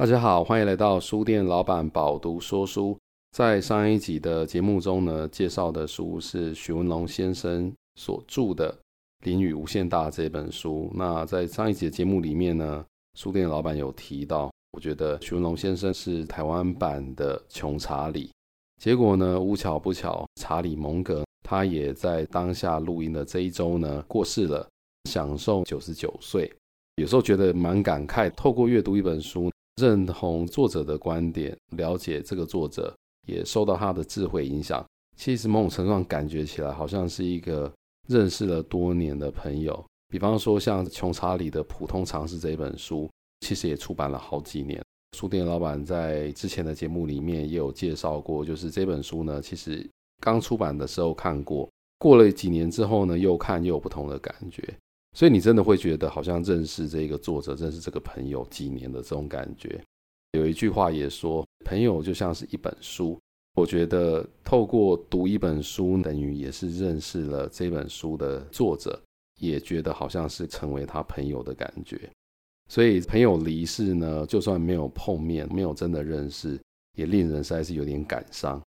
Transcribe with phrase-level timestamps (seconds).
[0.00, 2.96] 大家好，欢迎来到书店老板饱读说书。
[3.32, 8.72] 在上一集的节目中呢，介绍的书是许文龙先生所著的
[9.26, 10.90] 《林雨无限大》这本书。
[10.94, 12.82] 那在上一集的节目里面呢，
[13.12, 18.30] 书店老板有提到，我觉得许文龙先生是台湾版的穷查理。
[18.82, 24.66] 结果呢，无巧不巧，查理蒙格他也在当下录音的这一周呢过世了，
[25.10, 26.50] 享寿九十九岁。
[26.96, 29.52] 有时候觉得蛮感慨，透过阅读一本书。
[29.80, 32.94] 认同作者的观点，了解这个作者，
[33.26, 34.84] 也受到他的智慧影响。
[35.16, 37.72] 其实某种程度上感觉起来，好像是一个
[38.08, 39.84] 认识了多年的朋友。
[40.08, 43.08] 比方说，像穷查理的《普通常识》这本书，
[43.40, 44.82] 其实也出版了好几年。
[45.16, 49.88] 书店老板在之前的节目里面也有介绍过，就是这本书呢，其实
[50.20, 54.62] 刚出版的时候看过，过了几年之后呢，又看又有不同的感觉。
[55.12, 59.82] 所以你真的会觉得好像认识这个作者，认识这个朋友几年的这种感觉。
[60.32, 63.18] 有一句话也说，朋友就像是一本书。
[63.56, 68.98] 我觉得透过读一本书，等于也是认识了这本书的作者，
[69.40, 72.08] 也觉得好像是成为他朋友的感觉。
[72.68, 76.56] 所以朋友离世呢，就算没有碰面，没有真的认识，
[76.96, 78.62] 也令人实在是有点感伤。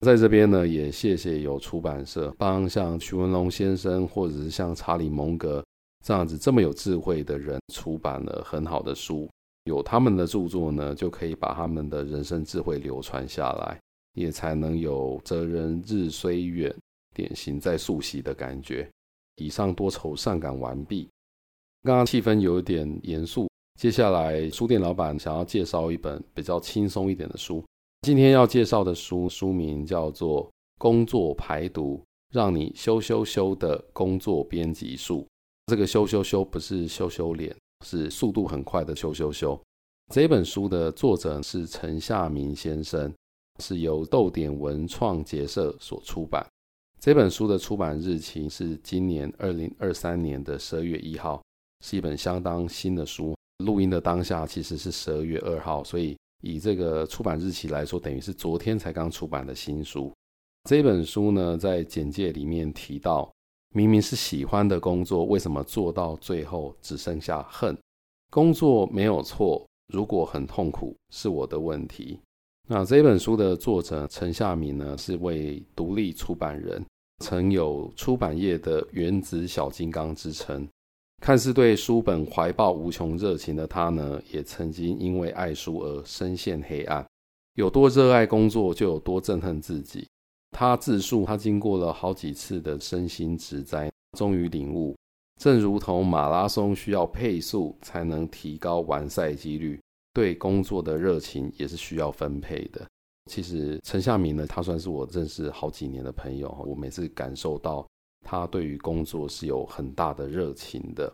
[0.00, 5.64] 在这边呢，也谢谢有出版社帮像徐文龙先生，或者是像查理蒙格。
[6.04, 9.26] 这样子这么有智慧的人出版了很好的书，
[9.64, 13.80] 有他们的著作呢，就可以把他们的人生智慧流传下来，
[14.12, 16.70] 也才能有“哲人日虽远，
[17.14, 18.86] 典型在溯溪”的感觉。
[19.36, 21.08] 以上多愁善感完毕。
[21.82, 23.48] 刚刚气氛有点严肃，
[23.80, 27.64] 接下来书店老板想要介绍一本比较轻松一点的书。
[28.02, 30.44] 今天要介绍的书书名叫做
[30.78, 35.22] 《工作排毒：让你羞羞羞的工作编辑术》。
[35.66, 37.54] 这个羞羞羞不是羞羞脸，
[37.86, 39.58] 是速度很快的羞羞羞。
[40.12, 43.10] 这本书的作者是陈夏明先生，
[43.62, 46.46] 是由逗点文创结社所出版。
[47.00, 51.42] 这本书的出版日期是今年二零二三年的十二月一号，
[51.82, 53.34] 是一本相当新的书。
[53.64, 60.12] 录音的当下其实是十二月二号，所以以这个出版日期来说，等于是昨天才刚出版的新书。
[60.68, 63.32] 这本书呢，在简介里面提到。
[63.76, 67.76] 明明是喜欢的工作，为什么做到最后只剩下恨？
[68.30, 72.20] 工作没有错，如果很痛苦，是我的问题。
[72.68, 76.86] 那这本书的作者陈夏敏呢，是位独立出版人，
[77.18, 80.68] 曾有出版业的原子小金刚之称。
[81.20, 87.04] 看似对书本怀抱无穷热情的他呢，也曾经因为爱书而深陷黑暗。
[87.54, 90.06] 有多热爱工作，就有多憎恨自己。
[90.56, 94.96] 他自述，他经过了好几次的身心之灾，终于领悟，
[95.40, 99.80] 正如同马拉松需要配速才能提高完赛几率，
[100.12, 102.86] 对工作的热情也是需要分配的。
[103.28, 107.84] 其实陈夏明呢，他算是我认识好几年的朋友，我每次感受到
[108.24, 111.12] 他对于工作是有很大的热情的。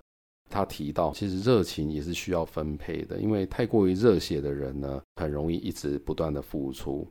[0.50, 7.08] 他提到，其实热情也是需要分配的，因为太过于热血的人呢，很容易一直不断的付出。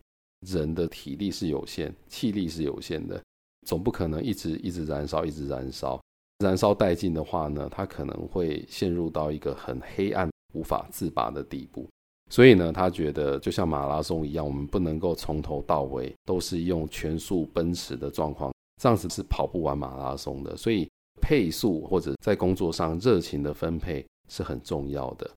[0.48, 3.22] 人的体力是有限，气力是有限的，
[3.68, 6.02] 总不可能一直一直燃烧，一直燃烧，
[6.40, 11.88] 燃烧殆尽的话呢，他可能会陷入到一个很黑暗、无法自拔的地步。
[12.32, 20.56] 所以呢，他觉得就像马拉松一样，我们不能够从头到尾都是用全速奔驰的状况，这样子是跑不完马拉松的。
[20.56, 20.88] 所以
[21.20, 25.30] 配速或者在工作上热情的分配是很重要的。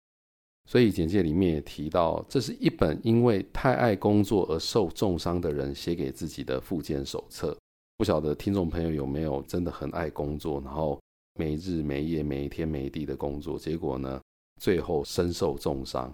[0.73, 7.55] 所以简介里面也提到，这是一本因为太爱工作而受重伤的人写给自己的复健手册。
[7.99, 10.99] 不晓得听众朋友有没有真的很爱工作，然后
[11.35, 14.19] 没日没夜、没天没地的工作，结果呢，
[14.63, 16.11] 最后身受重伤。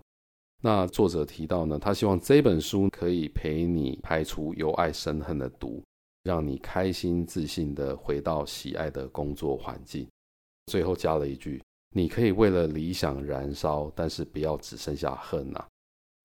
[0.61, 5.81] 那作者提到呢，他希望这本书可以陪你排除由爱生恨的毒，
[6.25, 10.05] 让你开心自信的回到喜爱的工作环境。
[10.67, 11.63] 最后加了一句。
[11.95, 15.65] 你可以为了理想燃烧，但是不要只剩下恨呐。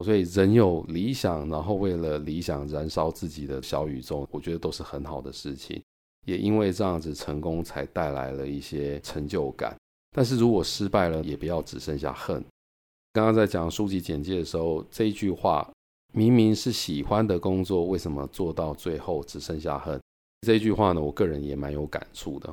[0.03, 5.81] 所以人有理想，然后为了理想燃烧自己的小宇宙，我觉得都是很好的事情。
[6.25, 9.75] 也因为这样子成功，才带来了一些成就感。
[10.15, 12.43] 但是如果失败了，也不要只剩下恨。
[13.13, 15.69] 刚刚在讲书籍简介的时候，这一句话
[16.13, 20.01] 明明是喜欢的工作，为什么做到最后只剩下恨？
[20.41, 22.51] 这一句话呢，我个人也蛮有感触的。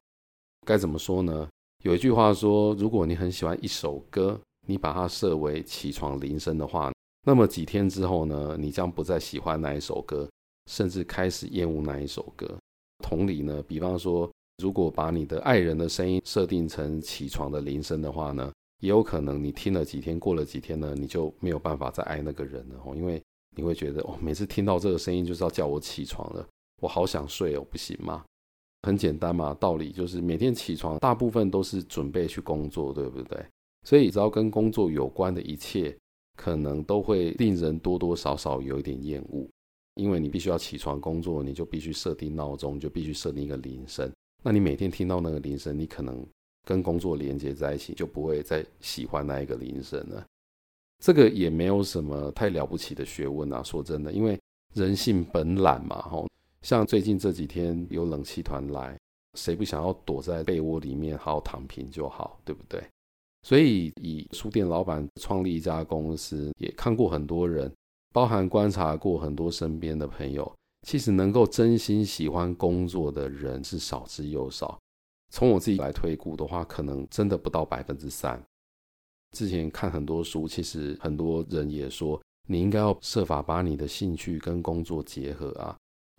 [0.67, 1.49] 该怎么说呢？
[1.83, 6.93] 有一句话说，如果你很喜欢一首歌，你把它设为起床铃声的话，
[7.27, 10.29] 那么几天之后呢，你将不再喜欢那一首歌，
[10.71, 12.47] 甚至开始厌恶那一首歌。
[13.03, 14.31] 同理呢，比方说，
[14.63, 18.53] 如果把你的爱人的声音设定成起床的铃声的话呢，
[18.83, 23.23] 也有可能你听了几天，过了几天呢，你就没有办法再爱那个人了哦，因为
[23.57, 26.47] 你会觉得哦，每次听到这个声音就是要叫我起床了，
[26.83, 28.23] 我好想睡哦，不行吗？
[28.83, 33.45] 很简单嘛，道理就是每天起床，大部分都是准备去工作，对不对？
[33.85, 35.97] 所以只要跟工作有关的一切，
[36.37, 39.47] 可能都会令人多多少少有一点厌恶，
[39.97, 44.11] 因为你必须要起床工作，你就必须设定闹钟，就必须设定一个铃声。
[44.43, 46.27] 那你每天听到那个铃声，你可能
[46.67, 50.25] 跟工作连接在一起，就不会再喜欢那一个铃声了。
[51.03, 54.39] 这个也没有什么太了不起的学问啊，说真的，因为
[54.75, 56.27] 人性本懒嘛，吼。
[56.63, 58.99] 像最近这几天有冷气团来，
[59.35, 62.83] 谁不想要躲在被窝里面好好躺平就好，对不对？
[63.43, 67.73] 所以以书店老板创立一家公司，也看过很多人，
[68.13, 70.55] 包含观察过很多身边的朋友，
[70.87, 74.79] 其实能够真心喜欢工作的人是少之又少。
[75.33, 78.43] 从我自己来推估的话，可能真的不到百分之三。
[79.31, 85.75] 之前看很多书，其实很多人也说，你应该要设法把你的兴趣跟工作结合啊。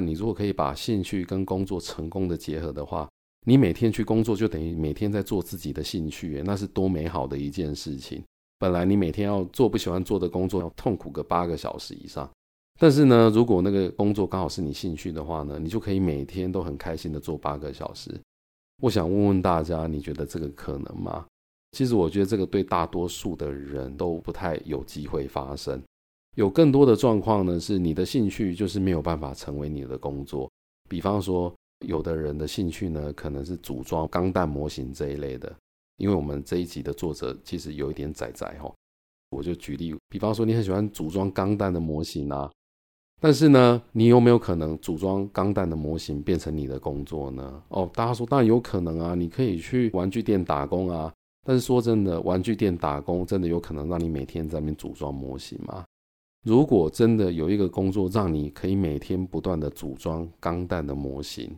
[0.05, 3.07] 你如果可以把兴趣跟工作成功的结合的话，
[3.45, 8.23] 你每天去工作就等于每天在做自己的兴趣，那是多美好的一件事情。
[8.59, 12.29] 本来你每天要做不喜欢做的工作，要痛苦个八个小时以上，
[12.79, 18.11] 但是呢，如果那个工作刚好是你兴趣的话呢，你就可以每天都很开心的做八个小时。
[18.81, 21.25] 我想问问大家，你觉得这个可能吗？
[21.71, 25.81] 其实我觉得这个对大多数的人都不太有机会发生。
[26.35, 30.49] 有更多的状况呢，是你的兴趣就是没有办法成为你的工作。
[30.89, 31.53] 比方说，
[31.85, 35.53] 有的人的兴趣呢，可能是组装钢弹模型这一类的。
[35.97, 38.73] 因为我们这一集的作者其实有一点仔仔吼，
[39.29, 42.51] 我就举例，比方说你很喜欢组装钢弹的模型啊，
[43.19, 47.61] 但是呢，你有没有可能组装钢弹的模型变成你的工作呢？
[47.67, 51.13] 哦，大家说当然有可能啊，你可以去玩具店打工啊。
[51.45, 55.83] 但是说真的，玩具店打工真的有可能让你每天在那边组装模型吗？
[56.43, 61.55] 如果真的有一个工作让你可以每天不断的组装钢弹的模型，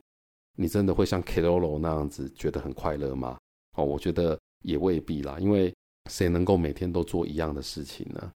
[0.57, 3.37] 你真的会像 Keroro 那样子觉得很快乐吗？
[3.77, 5.73] 哦，我觉得也未必啦，因为
[6.09, 8.31] 谁能够每天都做一样的事情呢？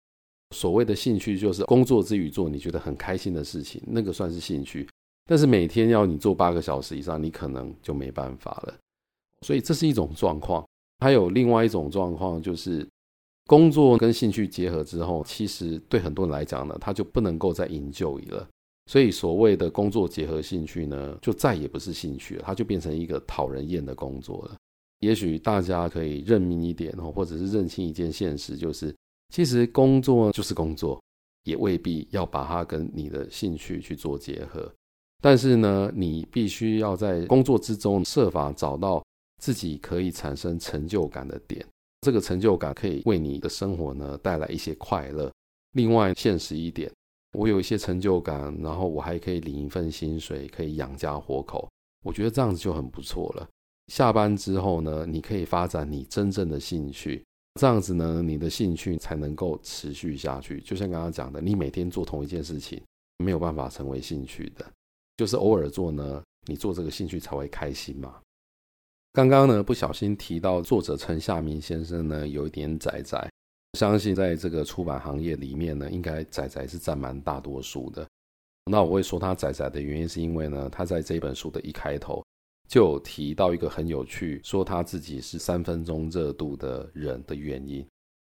[0.57, 4.89] 所谓的兴趣就是工作之余做你觉得很开心的事情，那个算是兴趣。
[5.27, 8.75] 但是每天要你做八个小时以上，你可能就没办法了。
[9.43, 10.67] 所以这是一种状况。
[11.01, 12.89] 还有另外一种状况就是。
[13.49, 18.47] 工作跟兴趣结合之后，其实对很多人来讲呢，他就不能够再营救你了。
[18.85, 24.57] 所以所谓的工作结合兴趣呢，就再也不是兴趣了，它就变成一个讨人厌的工作了。
[25.01, 28.95] 也许大家可以认命一点哦，或者是认清一件现实，就是
[29.33, 31.03] 其实工作就是工作，
[31.45, 34.71] 也未必要把它跟你的兴趣去做结合。
[35.23, 39.03] 但是呢，你必须要在工作之中设法找到
[39.41, 41.65] 自己可以产生成就感的点。
[42.01, 45.31] 这个成就感可以为你的生活呢带来一些快乐。
[45.73, 46.91] 另外，现实一点，
[47.33, 51.69] 我有一些成就感，然后我还可以领一份薪水，可以养家活口。
[52.05, 53.47] 我觉得这样子就很不错了。
[53.93, 57.25] 下班之后呢，你可以发展你真正的兴趣，
[57.61, 60.61] 这样子呢，你的兴趣才能够持续下去。
[60.61, 62.81] 就像刚刚讲的，你每天做同一件事情，
[63.19, 64.65] 没有办法成为兴趣的，
[65.17, 68.21] 就是偶尔做呢，你做这个兴趣才会开心嘛。
[69.13, 73.29] 刚刚呢，不小心提到作者陈夏明先生呢，有一点仔仔。
[73.79, 78.07] 相信在这个出版行业里面呢，应该仔仔是占蛮大多数的。
[78.71, 82.23] 那我会说他仔仔的原因，是因为呢，他在这本书的一开头
[82.69, 87.87] 就提到一个很有趣，说他自己是三分钟热度的人的原因。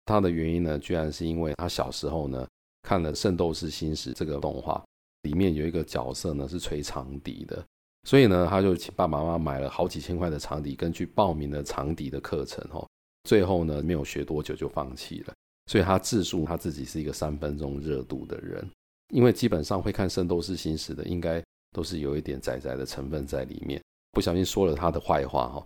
[0.05, 2.47] 他的原因呢，居然是因为他小时候呢
[2.81, 4.83] 看了《圣斗士星矢》这个动画，
[5.23, 7.63] 里面有一个角色呢是吹长笛的。
[8.03, 12.87] 所以呢，他就请爸爸妈妈买了好几千块的长笛，跟去报名了长笛的课程哦。
[13.25, 15.33] 最后呢，没有学多久就放弃了。
[15.67, 18.67] 所以他自述他自己是一个三分钟热度的人，
[19.13, 21.41] 因为基本上会看《圣斗士星矢》的，应该
[21.71, 23.79] 都是有一点仔仔的成分在里面。
[24.11, 25.65] 不小心说了他的坏话哈，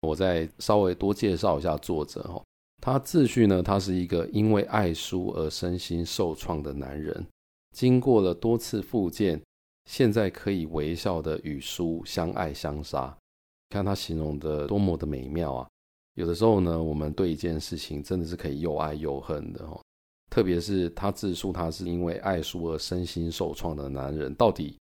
[0.00, 2.42] 我再稍微多介绍一下作者哈。
[2.82, 7.24] 他自序呢，他是一个因为爱书而身心受创的男人，
[7.76, 9.38] 经过了多次复健。
[9.84, 13.16] 现在可以微笑的与书相爱相杀，
[13.68, 15.68] 看他形容的多么的美妙啊！
[16.14, 19.80] 有的时候呢，我们对一件事情真的是可以又爱又恨的哦。
[20.30, 24.78] 特别是他自述他是因为爱书而身心受创的男人，到底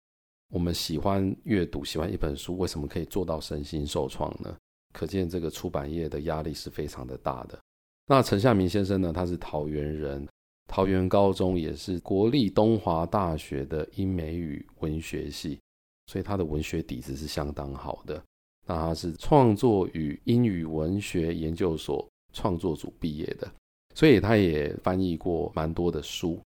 [0.53, 4.57] 我们喜欢阅读，喜欢一本书，为什么可以做到身心受创呢？
[4.93, 7.59] 可见这个出版业的压力是非常的大的。
[8.07, 10.27] 那陈夏明先生呢，他是桃园人。
[10.67, 15.59] 桃园高中也是国立东华大学的英美语文学系，
[16.07, 18.23] 所以他的文学底子是相当好的。
[18.67, 23.49] 那他是创作与英语文学研究所创作组毕业的，
[23.95, 26.41] 所以他也翻译过蛮多的书。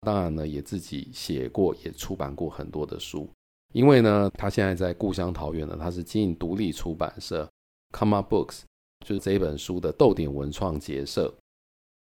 [0.00, 3.28] 当然呢，也自己写过，也出版过很多的书。
[3.74, 7.46] 因为呢，他现在在故乡桃园呢，他是经营独立出版社
[7.92, 8.62] Come Up Books，
[9.04, 11.34] 就是这一本书的逗点文创结社。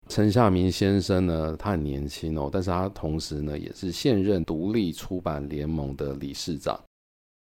[0.07, 6.79] 陈夏明先生呢，他很年轻哦，但是他同时呢，也是现任独立出版联盟的理事长。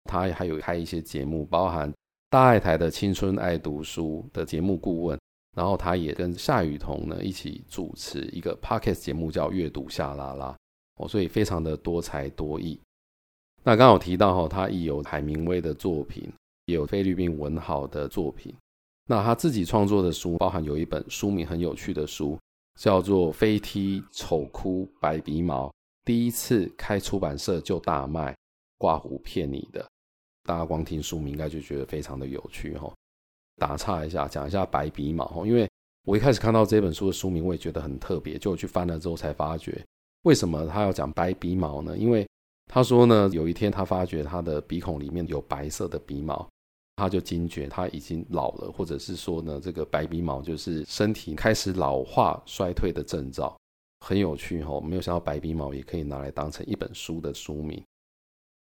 [0.05, 1.93] 他还有开一些节目，包含
[2.29, 5.19] 大爱台的青春爱读书的节目顾问。
[5.57, 10.47] 然后他也跟夏雨桐呢一起主持一个 podcast 节目，叫《阅读夏拉拉》
[10.97, 12.79] 哦，所以非常的多才多艺。
[13.65, 16.33] 那刚好提到哈，他亦有海明威的作品，
[16.67, 18.55] 也有菲律宾文豪的作品。
[19.09, 22.39] 那他自己创作的书，包含有一本书名很有趣的书，
[22.81, 25.69] 叫做《飞踢丑哭白鼻毛》，
[26.03, 28.35] 第一次开出版社就大卖，
[28.79, 29.87] 挂胡骗你的。
[30.45, 32.91] 大家光听书名应该就觉得非常的有趣哈。
[33.59, 35.69] 打岔一下，讲一下白鼻毛，因为
[36.07, 39.85] 我一开始看到这本书的书名，我也觉得很特别，就我去翻了之后才发觉，
[40.23, 41.95] 为什么他要讲白鼻毛呢？
[41.99, 42.27] 因为
[42.65, 46.49] 他说呢，有一天他发觉他的鼻孔里面有白色的鼻毛，
[47.01, 53.57] 他就惊觉他已经老了，或者是说呢，这个白鼻毛就是身体开始老化衰退的征兆，
[54.01, 57.83] 很有趣哈，没有想到白鼻毛也可以拿来当成一本书的书名。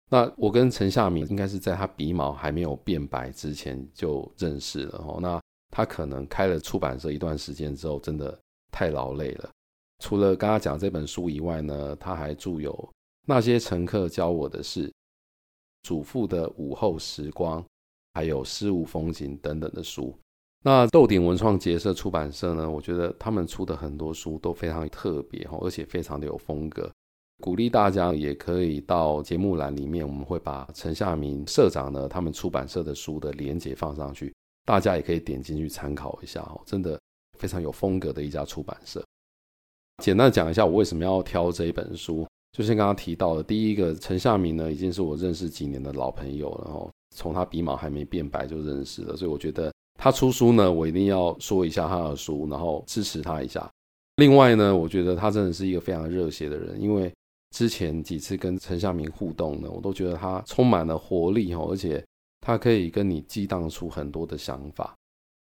[0.09, 5.19] 那我跟陈夏明应该是在他鼻毛还没有变白之前就认识了哦。
[5.21, 8.39] 那他可能开了出版社一段时间之后，真的
[8.71, 9.51] 太劳累了。
[10.01, 12.71] 除了刚刚讲这本书以外呢，他还著有
[13.27, 14.89] 《那些乘客教我的事》、
[15.83, 17.63] 《祖父的午后时光》，
[18.15, 20.15] 还有《诗无风景》等等的书。
[20.65, 26.91] 那豆鼎文创结社出版社呢，我觉得他们出的很多书都非常特别哈，而且非常的有风格。
[27.43, 34.33] 鼓励大家也可以到节目栏里面，我们会把陈夏明社长呢他们出版社的书的连结放上去，
[34.65, 36.97] 大家也可以点进去参考一下哦，真的
[37.37, 39.05] 非常有风格的一家出版社。
[40.01, 53.71] 简单讲一下我为什么要挑这一本书，就像刚刚提到的，第一个陈夏明呢已经是我认识几年的老朋友了哦，从他鼻毛还没变白就认识了，所以我觉得他出书呢，我一定要说一下他的书，然后支持他一下。
[54.17, 57.13] 另外呢，我觉得他真的是一个非常热血的人，因为。
[57.55, 62.03] 之前几次跟陈夏明互动呢，我都觉得他充满了活力哦，而且
[62.41, 64.95] 他可以跟你激荡出很多的想法。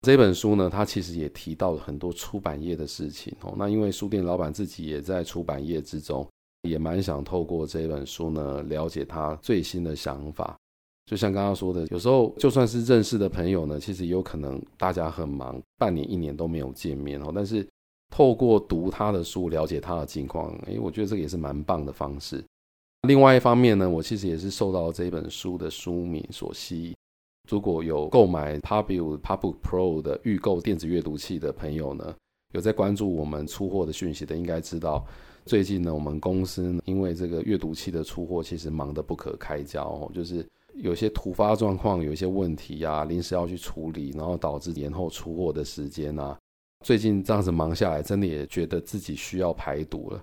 [0.01, 3.53] 这本书呢，他其实也提到了很多出版业的事情哦。
[3.57, 6.27] 那因为书店老板自己也在出版业之中，
[6.63, 10.57] 也蛮想透过这本书呢，了解他最新的想法。
[11.05, 17.67] 就像刚刚说的，有时候就算是认识的朋友呢，其实有可能大家很忙，半年一年都没有见面哦，但是。
[18.15, 22.43] 透过读他的书，了解他的情况，诶，我觉得这个也是蛮棒的方式。
[23.07, 26.95] 另外一方面呢，我其实也是受到这本书的书名所吸引。
[27.49, 32.13] 如果有购买 Pubu Pubook Pro 的预购电子阅读器的朋友呢，
[32.53, 35.03] 有在关注我们出货的讯息的，应该知道
[35.43, 46.37] 最近呢，我们公司因为这个阅读器的出货，其实忙得不可开交哦，就是有些突发状况，有一些问题呀、临时要去处理，然后导致延后出货的时间啊。
[46.83, 50.21] 最近这样子忙下来，真的也觉得自己需要排毒了。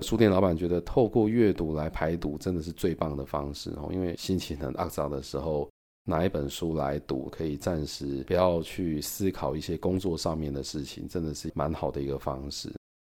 [0.00, 3.90] 书店老板觉得透过阅读来排毒，真的是最棒的方式哦。
[3.92, 5.68] 因为心情很肮脏的时候，
[6.04, 12.72] 拿一本书来读，可以暂时不要去思考一些工作上面的事情，真的是蛮好的一个方式。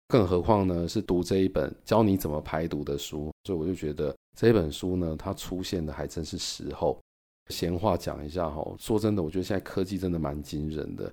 [0.09, 7.01] 更何况呢，是读这一本教你怎么排毒的书，所以我就觉得这本书呢，它出现的还真是时候。
[7.49, 11.11] 闲话讲一下哈，说真的，我觉得现在科技真的蛮惊人的。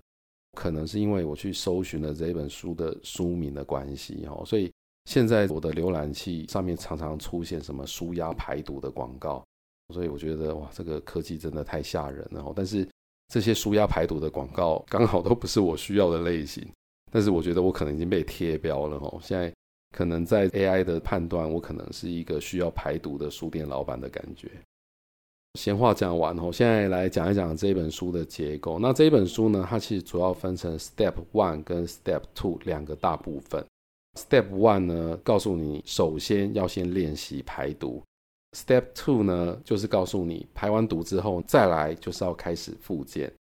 [0.57, 4.71] 可能是因为我去搜寻了这本书的书名的关系哈，所以
[5.05, 9.43] 现在我的浏览器上面常常出现什么舒压排毒的广告，
[9.93, 12.53] 所以我觉得哇，这个科技真的太吓人了。
[12.55, 12.87] 但是
[13.31, 16.67] 这些舒压排毒的广告刚好都不是我需要的类型，
[17.11, 19.19] 但是我觉得我可能已经被贴标了哈。
[19.21, 19.53] 现在
[19.93, 24.49] 可能在 AI 的判断，我可能是一个需要排毒的书店老板的感觉。
[25.59, 28.79] 闲话讲完后，现在来讲一讲这本书的结构。
[28.79, 33.63] 那这本书呢，它其实主要分成 Step One 跟 Step Two 两个大部分。
[34.17, 38.01] Step One 呢，告诉你首先要先练习排毒
[38.57, 43.31] ；Step Two 呢，就是告诉你排完毒之后，再来就是要开始复健。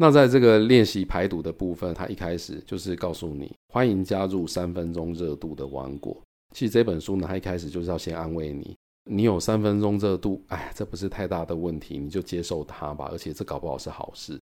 [0.00, 6.18] 那在这个练习排毒的部分，它一开始就是告诉你，欢迎加入三分钟热度的王国。
[6.54, 8.74] 其实这本书呢，它一开始就是要先安慰你。
[9.10, 13.10] 你有三分钟热度，哎，这不是太大的问题，你就接受它吧。
[13.12, 14.40] 而且这搞不好是好事。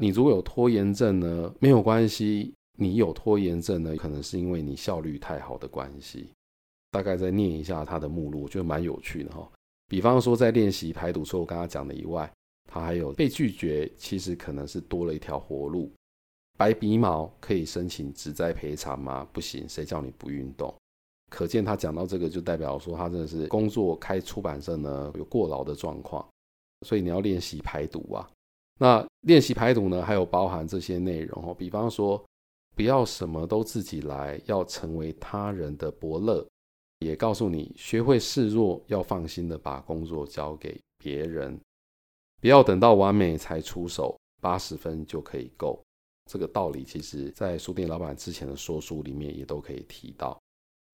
[0.00, 2.52] 你如果有拖延症呢，没有关系。
[2.76, 6.28] 你有拖延症呢，可能是因为你效率太好的关系。
[6.90, 9.48] 大概再念一下它的目录，我觉得蛮有趣的哈。
[9.86, 12.28] 比方说，在练习排毒，除了我刚刚讲的以外，
[12.70, 15.90] 他还有被拒绝，其实可能是多了一条活路。
[16.58, 19.26] 白鼻毛可以申请职灾赔偿吗？
[19.32, 20.74] 不行，谁叫你不运动？
[21.30, 26.26] 可见他讲到这个，就代表说他真的是工作开出版社呢有过劳的状况，
[26.86, 28.28] 所以你要练习排毒啊。
[28.80, 32.22] 那练习排毒呢，还有包含这些内容哦，比方说
[32.74, 36.46] 不要什么都自己来，要成为他人的伯乐，
[37.00, 41.58] 也告诉你学会示弱，要放心的把工作交给别人，
[42.40, 45.80] 不要等到完美才出手，八十分就可以够。
[46.30, 50.38] 这个道理其实在书店老板之前的说书里面也都可以提到。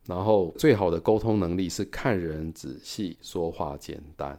[0.07, 4.39] 然后，最好的沟通能力是看人仔细，说话简单。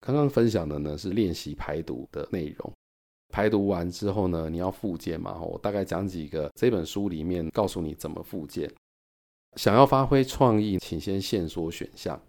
[0.00, 2.72] 刚刚分享的呢是练习排毒的内容。
[3.30, 5.40] 排毒完之后呢，你要复健嘛？
[5.40, 8.70] 我大概讲几个这本书里面告诉你怎么复健。
[9.56, 12.20] 想要发挥创意，请先限缩选项，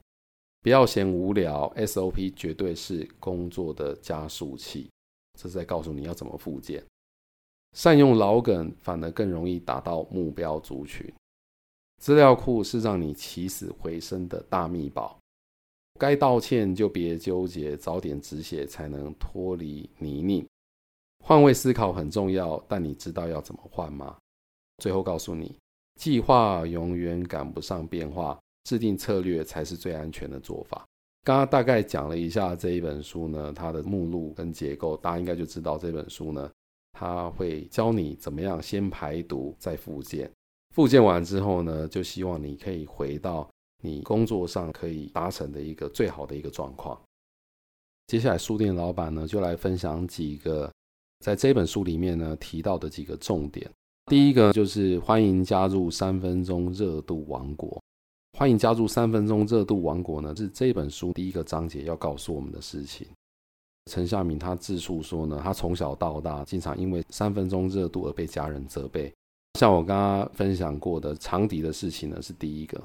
[0.64, 1.72] 不要嫌无聊。
[1.76, 4.90] SOP 绝对是工作的加速器，
[5.38, 6.84] 这是在告诉你要怎么复健。
[7.74, 11.12] 善用老梗，反而更容易达到目标族群。
[12.02, 15.20] 资料库是让你起死回生的大秘宝，
[16.00, 20.46] 该道歉就别纠结，早点止血才能脱离泥泞。
[21.24, 24.18] 换位思考很重要，但你知道要怎么换吗？
[24.80, 25.56] 最后告诉你，
[25.96, 30.86] 计划永远赶不上变化，制定策略才是最安全的做法。
[31.24, 36.52] 刚刚大概讲了一下这一本书呢，它的目录跟结构，大家应该就知道这本书呢，
[36.92, 40.30] 它会教你怎么样先排毒再复健。
[40.76, 43.50] 复健完之后呢，就希望你可以回到
[43.82, 47.00] 你工作上可以达成的一个最好的一个状况。
[48.08, 50.70] 接下来书店老板呢，就来分享几个
[51.20, 53.70] 在这本书里面呢提到的几个重点。
[54.08, 57.82] 第一个就是欢迎加入三分钟热度王国。
[58.36, 63.08] 欢迎加入三分钟热度王国呢，是这本书第一个章节要告诉我们的事情。
[63.92, 69.14] 陈夏明他自述说呢，他从小到大经常因为三分钟热度而被家人责备。
[69.60, 72.82] 像我刚刚分享过的长笛的事情呢，是第一个。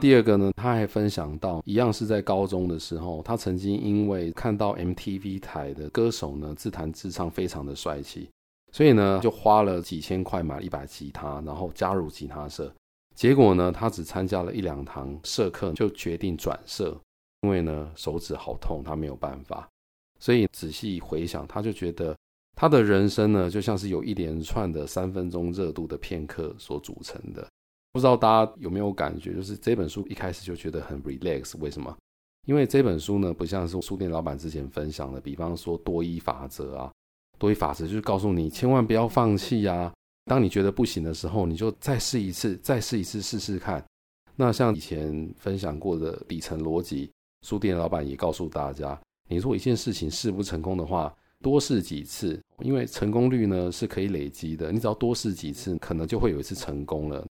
[0.00, 8.28] 第二个呢，他还分享到，一样是在高中的时候，他曾经因为看到 MTV 台的歌手呢自弹自唱非常的帅气，
[8.72, 12.72] 所以呢就花了几千块买了一把吉他，然后加入吉他社。
[13.20, 16.98] 结果呢，他只参加了一两堂社课，就决定转社，
[17.42, 19.68] 因为呢手指好痛，他没有办法。
[20.18, 22.16] 所以仔细回想，他就觉得。
[22.56, 27.46] 他的人生呢，就像是有一连串的三分钟热度的片刻所组成的。
[27.92, 31.58] 不知道大家有没有感觉，就是这本书一开始就觉得很 relax。
[31.58, 31.94] 为什么？
[32.46, 36.90] 因为这本书呢，不像是书店老板之前分享的，比方说多一法则啊，
[37.38, 39.92] 多一法则就是告诉你千万不要放弃啊。
[40.30, 43.84] 当你觉得不行的时候，你就再试一次，再试一次，试试看。
[44.36, 47.10] 那像以前分享过的底层逻辑，
[47.42, 48.96] 书店老板也告诉大家，
[49.28, 51.12] 你如果一件事情试不成功的话，
[51.42, 54.70] 多试几次，因为成功率呢是可以累积的。
[54.70, 57.26] 你只要多试几次，可能就会有一次成功了。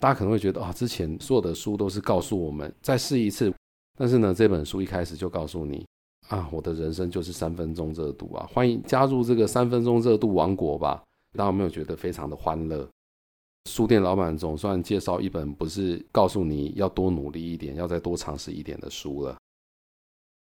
[0.00, 3.54] 大家可能会觉得啊，之前所有的书都是告诉我们再试一次，
[3.96, 5.86] 但是呢，这本书一开始就告诉你
[6.26, 11.00] 啊，我的人生就是三分钟热度啊，欢迎加入这个三分钟热度王国吧。
[11.36, 12.88] 大家有没有觉得非常的欢乐？
[13.70, 19.36] 书店老板总算介绍一本不是告诉你要多努力一点，要再多尝试一点的书了。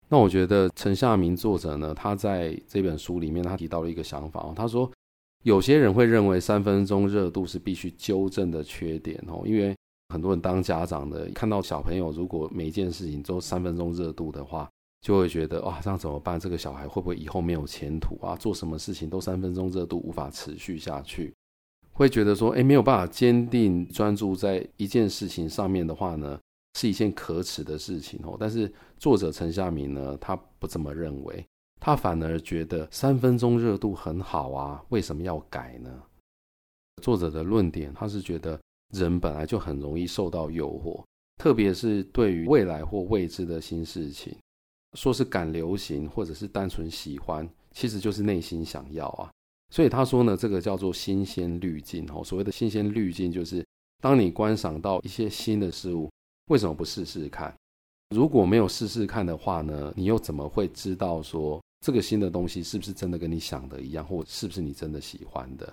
[0.09, 4.91] 那我觉得陈夏明作者呢，他在这本书里面，他提到了一个想法哦，他说
[5.45, 9.75] 有些人会认为三分钟热度是必须纠正的缺点哦，因为
[10.09, 14.69] 很多人当家长的看到小朋友如果每一件事情都三分钟热度的话，
[15.03, 16.41] 就会觉得哇，这样怎么办？
[16.41, 18.35] 这个小孩会不会以后没有前途啊？
[18.37, 21.35] 做什么事情都三分钟热度，无法持续下去，
[21.93, 26.41] 会觉得说，哎，没有办法坚定专注在一件事情上面的话呢？
[26.79, 31.45] 是一件可耻的事情哦，但是作者陈夏明呢，他不这么认为，
[31.79, 36.03] 他反而觉得三分钟热度很好啊，为什么要改呢？
[37.03, 38.59] 作者的论点，他是觉得
[38.95, 41.05] 人本来就很容易受到诱惑，
[41.37, 44.35] 特别是对于未来或未知的新事情，
[44.95, 49.31] 说是赶流行或者是单纯喜欢，其实就是内心想要啊。
[49.71, 53.65] 所以他说呢，这个叫做新鲜滤镜哦，所谓的新鲜滤镜，就是
[54.01, 56.11] 当你观赏到一些新的事物。
[56.51, 57.55] 为什么不试试看？
[58.15, 59.93] 如果没有试试看的话呢？
[59.97, 65.73] 你又怎么会知道说这个新的东西是不是真的跟你想的一样，或是不是你真的喜欢的？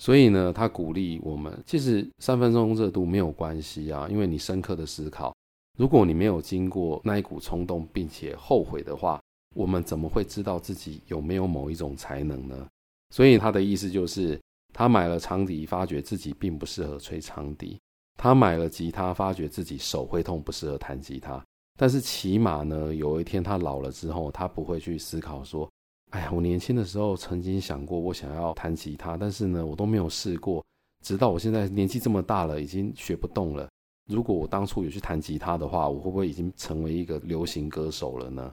[0.00, 5.32] 所以呢，他鼓励我们，其实三分钟热度没有关系啊，因为你深刻的思考，
[5.76, 9.20] 如果你没有经过那一股冲动，并且后悔的话，
[9.54, 12.66] 我们怎么会知道自己有没有某一种才能呢？
[13.10, 14.40] 所以他的意思就是，
[14.72, 17.78] 他买了长笛，发觉自己并不适合吹长笛。
[18.18, 21.44] 他买了吉他，发觉自己手会痛，不适合弹吉他。
[21.78, 25.70] 但是起码呢，有一天他老了之后，他不会去思考说
[26.10, 30.64] 哎呀，我年轻的时候曾经想过，我想要弹吉他，但是呢，我都没有试过。
[31.04, 33.68] 直到我现在年纪这么大了，已经学不动了。
[34.06, 38.52] 如果我当初有去弹吉他的话，我会不会已经成为一个流行歌手了呢？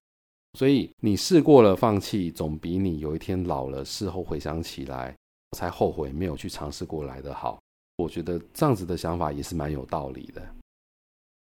[0.57, 5.15] 所以你试过了放弃，总比你有一天老了，事后回想起来
[5.57, 7.59] 才后悔没有去尝试过来的好。
[7.97, 10.41] 我觉得这样子的想法也是蛮有道理的。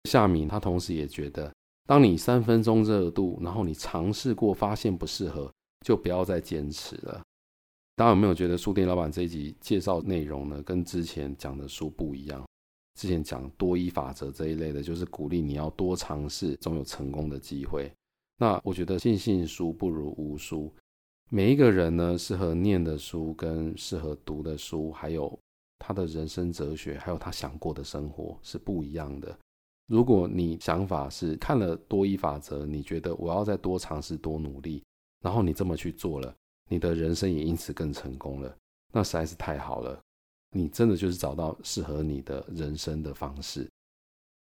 [0.05, 1.53] 夏民他同时也觉得，
[1.87, 5.53] 当你三分钟热度，然后你尝试过发现不适合，
[5.87, 7.23] 就不要再坚持了。
[7.97, 12.43] 大家有没有觉得书店老板这一集介绍内容呢，跟之前讲的书不一样？
[12.99, 17.89] 之前讲多一法则这一类的，就是鼓励你要多尝试，总有成功的机会。
[18.37, 20.69] 那我觉得尽信书不如无书。
[21.31, 25.39] 每一个人呢，适合念的书跟适合读的书，还有
[25.79, 29.39] 他的人生哲学，还有他想过的生活是不一样的。
[29.87, 34.83] 如果你想法是看了多一法则，你觉得我要再多尝试、多努力，
[35.23, 36.35] 然后你这么去做了，
[36.69, 38.57] 你的人生也因此更成功了，
[38.93, 40.01] 那实在是太好了。
[40.51, 43.69] 你真的就是找到适合你的人生的方式。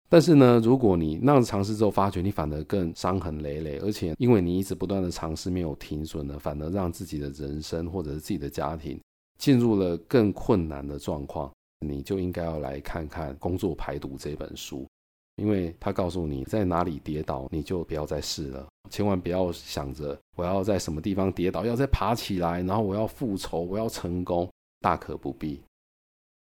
[0.09, 8.97] 但是呢，如果你那样尝试之后，发觉你反而更伤痕累累，而且因为你一直不断的尝试没有停损呢，反而让自己的人生或者是自己的家庭
[9.37, 11.51] 进入了更困难的状况，
[11.85, 14.87] 你就应该要来看看《工作排毒》这本书。
[15.35, 25.61] 因为他告诉你在哪里跌倒，你就不要再试了，千万不要想着我要在什么地方跌倒，要再爬起来，然后我要复仇，我要成功，大可不必。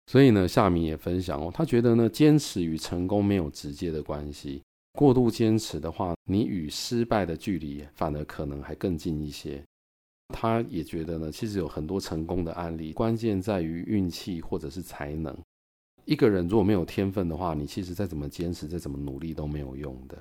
[0.07, 4.63] 所以呢，夏明也分享哦，他觉得呢，坚持与成功没有直接的关系，
[4.93, 9.63] 过度坚持的话，你与失败的距离反而可能还更近一些。
[10.35, 15.37] 他也觉得呢，其实有很多成功的案例，关键在于运气或者是才能。
[16.05, 20.21] 一个人如果没有天分的话，你其实再怎么坚持，再怎么努力都没有用的。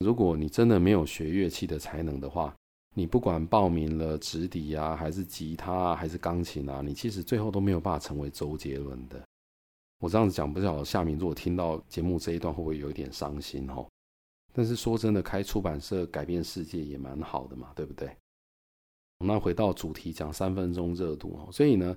[0.00, 2.54] 如果你真的没有学乐器的才能的话，
[2.94, 9.20] 你不管报名了直笛啊，还是吉他啊，还是钢琴啊，你其实最后都没有办法成为周杰伦的。
[9.98, 13.86] 我这样子讲，不知道夏明如果听到节目这一段会不会有一点伤心哦？
[14.52, 18.16] 但是说真的，开出版社改变世界也蛮好的嘛，对不对？
[19.18, 21.96] 那回到主题讲三分钟热度哦，所以呢。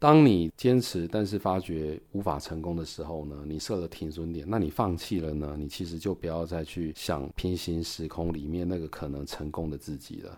[0.00, 5.54] 当你坚持，但是发觉无法成功的时候呢，你设了停损点，那你放弃了呢？
[5.58, 10.34] 你其实就不要再去想平行时空里面那个可能成功的自己了。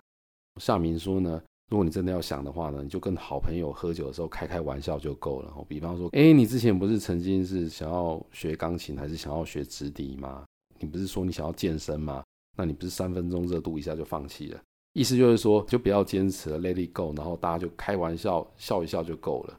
[0.59, 5.51] 夏明说呢，如果你真的要想的话呢，你就跟好朋友喝酒的时候开开玩笑就够了。
[5.65, 10.43] 比方说，诶，你之前不是曾经是想要学钢琴，还是想要学直笛吗？
[10.77, 12.21] 你不是说你想要健身吗？
[12.57, 14.61] 那你不是三分钟热度一下就放弃了？
[14.93, 19.57] 意思就是说，就不要坚持了，let it go，然后大家就开玩笑笑一笑就够了。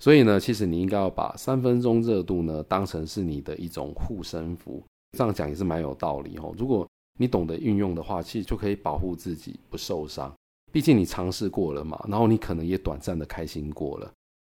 [0.00, 4.82] 所以呢，其实你应该要把三分钟热度呢当成是你的一种护身符，
[5.16, 6.54] 这样讲也是蛮有道理哦。
[6.58, 6.86] 如果
[7.18, 10.34] 你懂得运用的话，其实就可以保护自己不受伤。
[10.72, 14.12] 毕竟你尝试过了嘛，然后你可能也短暂的开心过了，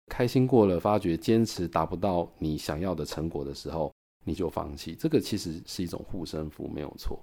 [0.07, 3.93] 开心过了，发觉坚持达不到你想要的成果的时候，
[4.25, 4.95] 你就放弃。
[4.95, 7.21] 这个其实是一种护身符，没有错。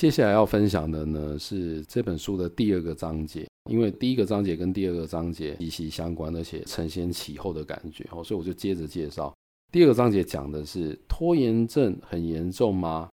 [0.00, 9.30] 接下来要分享的呢是这本书的第二个章节，因为第一个章节跟第二个章节息息相关，而且承先启后的感觉哦，所以我就接着介绍。
[9.70, 13.10] 第二个章节讲的是拖延症很严重吗？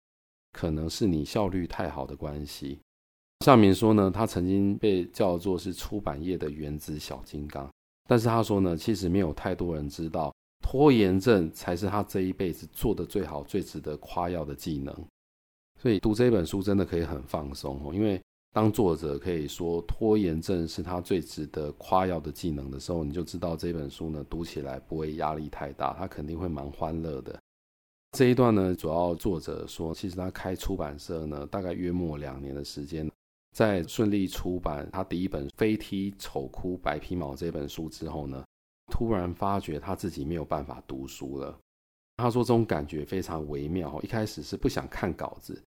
[0.53, 2.79] 可能是你效率太好的关系。
[3.45, 7.69] 夏明说呢，他曾经被叫做是出版业的原子小金刚，
[8.09, 10.33] 但是他说呢，其实没有太多人知道，
[10.65, 14.95] 拖延症才是他这一辈子做的最好、最值得夸耀的技能。
[15.87, 18.21] 所以读这本书真的可以很放松哦，因为
[18.53, 27.41] 当作者可以说拖延症是他最值得夸耀的技能的时候，你就知道这本书呢读起来不会压力太大，他肯定会蛮欢乐的。
[28.19, 33.09] 这一段呢，主要作者说，其实他开出版社呢，大概约莫两年的时间，
[33.55, 38.45] 在顺利出版他第一本《飞踢丑哭白皮毛》这本书之后呢，
[38.91, 41.57] 突然发觉他自己没有办法读书了。
[42.17, 45.63] 他说这种感觉非常微妙，一开始是不想看稿子，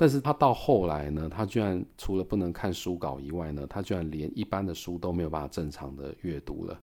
[0.00, 6.80] 但是他到后来呢，他居然除了不能看书稿以外呢，他居然连一般的书都没有办法正常的阅读了。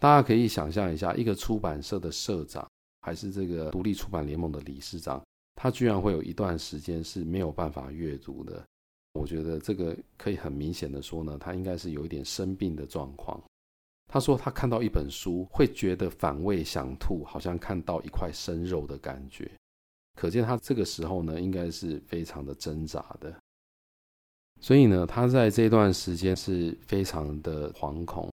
[0.00, 2.68] 大家可以想象一下，一个出版社的社长，
[3.02, 8.60] 还是这个独立出版联盟的理事长，他居然会有一段时间是没有办法阅读的。
[9.12, 13.40] 我觉得这个可以很明显的说呢，他应该是有一点生病的状况。
[14.08, 19.48] 他说他看到一本书会觉得反胃想吐，好像看到一块生肉的感觉，
[20.18, 23.32] 可见他这个时候呢，应该是非常的挣扎的。
[24.60, 28.28] 所以呢，他在这段时间是非常的惶恐，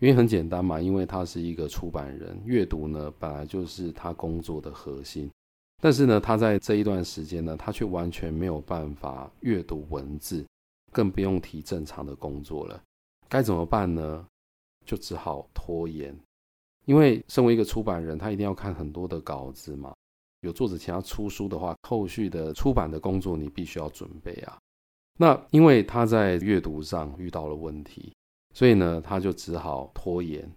[0.00, 5.30] 因为很简单嘛，因为他是一个出版人，阅读呢本来就是他工作的核心，
[5.80, 10.44] 但是呢，他在这一段时间呢，他却完全没有办法阅读文字，
[10.92, 12.78] 更不用提正常的工作了。
[13.30, 14.26] 该怎么办呢？
[14.84, 16.14] 就只好拖延，
[16.84, 19.94] 因为身为一个出版人，他一定要看很多的稿子嘛。
[20.40, 24.58] 有作者想要出书的话，后续的出版的工作你必须要准备啊。
[25.18, 28.12] 那因为他在阅读上遇到了问题，
[28.54, 30.50] 所以呢，他就只好拖延。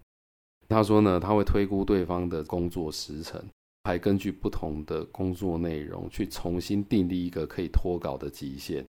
[0.68, 3.42] 他说呢，他会推估对方的工作时程，
[3.82, 8.84] 还根据不同的工作内容去重新订立一个可以拖稿的极限。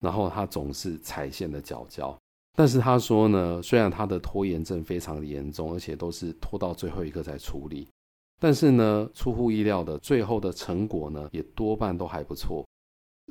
[0.00, 2.16] 然后他总是踩线的脚脚。
[2.54, 7.88] 但是他说呢，虽然他的拖延症非常的严重，而且都是拖到最后一刻才处理，
[8.38, 12.66] 但是呢，出乎意料的，最后的成果呢，也多半都还不错，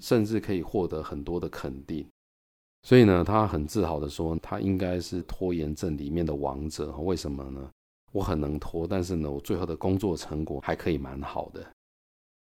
[0.01, 2.07] 甚至可以获得很多的肯定。
[2.83, 6.91] 所以呢，他很自豪的说，他应该是拖延症里面的王者。
[6.97, 7.69] 为什么呢？
[8.11, 11.65] 我很能拖，但是呢，我最后的工作成果还可以蛮好的。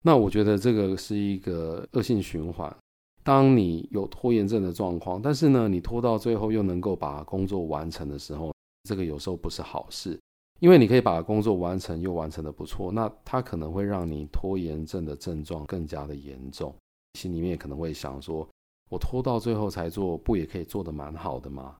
[0.03, 2.75] 那我觉得这个是一个恶性循环。
[3.23, 8.51] 当你有拖延症的状况，但是呢，你拖到最后又能够把工作完成的时候，
[8.89, 10.19] 这个有时候不是好事，
[10.61, 16.71] 因为你可以把工作完成又完成的不错，那它可能会让你拖延症的症状更加的严重，
[17.15, 18.47] 心里面可能会想说，
[18.87, 21.75] 我拖到最后才做，不也可以做得蛮好的吗？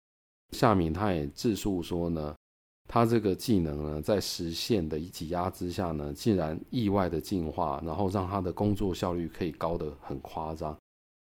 [0.53, 2.35] 夏敏他也自述说呢，
[2.89, 10.75] 他这个技能呢，在时限的一挤压之下呢，竟然意外的进化，然后让他的工作效率可以高得很夸张。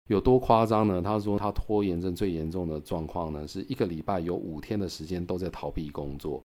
[0.07, 1.01] 有多夸张呢？
[1.01, 6.41] 他说他拖延症最严重的状况呢，是一个礼拜有五天的时间都在逃避工作，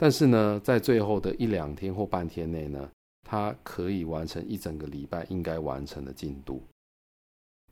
[0.00, 2.90] 但是呢，在最后的一两天或半天内呢，
[3.22, 6.62] 他可以完成一整个礼拜应该完成的进度。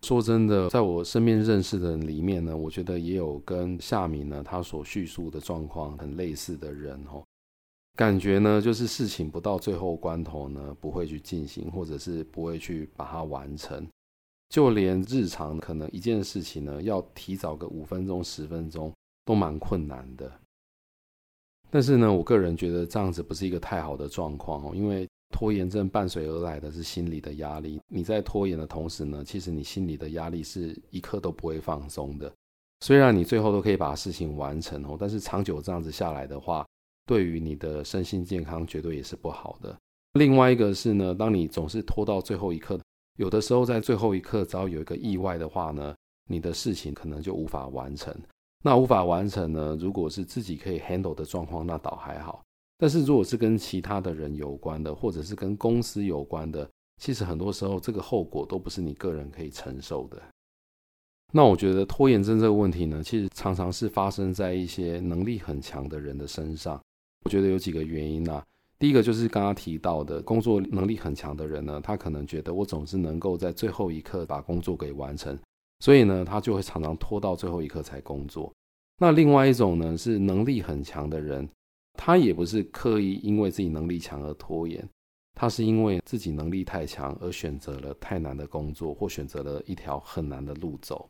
[0.03, 7.25] 说真的，在我身边认识的人里面呢，我觉得也有跟夏米呢他所叙述的状况很类似的人哦，
[7.97, 13.89] 感觉呢就是事情不到最后关头呢，不会去进行，或者是不会去把它完成。
[14.51, 18.93] 就连日常可能一件事情呢，要提早个五分钟、十分钟
[19.25, 20.31] 都蛮困难的。
[21.71, 27.81] 但是呢，我个人觉得这样子不是一个太好的状况哦，因为拖延症伴随而来的是心理的压力。
[27.89, 32.33] 你在拖延的同时呢，其实你心里的压力是一刻都不会放松的。
[32.81, 36.67] 虽然你最后都可以把事情完成哦，但是长久这样子下来的话，
[37.07, 39.77] 对于你的身心健康绝对也是不好的。
[40.15, 42.81] 另外一个是呢，当你总是拖到最后一刻。
[43.17, 45.95] 有的时候在最后一刻，只要有一个意外的话呢，
[46.29, 48.15] 你的事情可能就无法完成。
[48.63, 52.43] 那无法完成呢，如果是自己可以 handle 的状况，那倒还好。
[52.77, 56.69] 但是如果是跟其他的人有关的，或者是跟公司有关的，
[57.01, 60.21] 其实很多时候这个后果都不是你个人可以承受的。
[61.33, 66.81] 那我觉得拖延症这个问题呢，其实常常是发生在一些能力很强的人的身上。
[67.25, 68.45] 我觉得有几个原因啊。
[68.79, 75.37] 第一个就是刚刚提到的，工作能力很强的人呢，他可能觉得我总是能够在最后一刻把工作给完成，
[75.81, 78.53] 所以呢，他就会常常拖到最后一刻才工作。
[78.99, 81.49] 那另外一种呢，是能力很强的人，
[81.95, 84.89] 他也不是刻意因为自己能力强而拖延，
[85.35, 91.09] 他是因为自己能力太强而选择了太难的工作，或选择了一条很难的路走。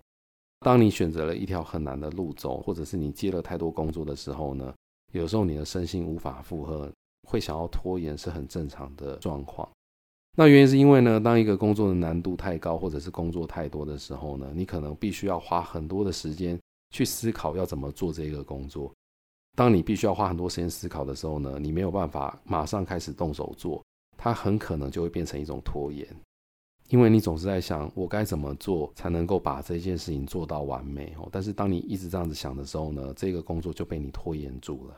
[0.60, 4.74] 当你选择了一条很难的路走，或者是你接了太多工作的时候呢，
[5.12, 6.92] 有时候你的身心无法负荷。
[7.26, 9.68] 会想要拖延是很正常的状况。
[10.36, 16.56] 那原因是因为呢，当一个工作的难度太高，或者是工作太多的时候呢，你可能必须要花很多的时间
[16.90, 18.92] 去思考要怎么做这个工作。
[19.56, 23.84] 当你必须要花很多时间思考的时候呢，你没有办法马上开始动手做，
[24.16, 26.06] 它很可能就会变成一种拖延，
[26.88, 31.28] 因为你总是在想我该怎么做才能够把这件事情做到完美哦。
[31.32, 34.94] 但是当你一直这样子想的时候呢，这个工作就被你拖延住了。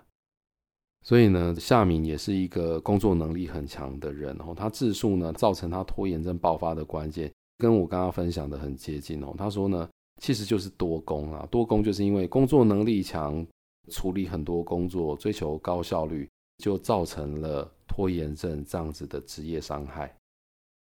[1.02, 4.54] 所以呢，夏敏也是一个工作能力很强的人哦。
[4.54, 9.34] 他自述呢，造成他拖延症爆发的关键，跟我刚刚分享的很接近哦。
[9.36, 9.88] 他说呢，
[10.20, 13.44] 其实就是多工啊，多工就是因为工作能力强，
[13.90, 20.14] 处理很多工作，追求高效率，就造成了拖延症这样子的职业伤害。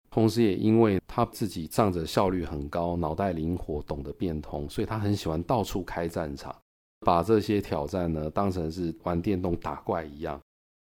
[0.09, 6.53] 同时，也因为他自己仗着效率很高，脑袋灵活，懂得变通，所以他很喜欢到处开战场。
[7.01, 10.39] 把这些挑战呢当成是玩电动打怪一样，